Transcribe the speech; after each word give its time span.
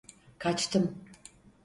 Kaçtım. 0.39 0.95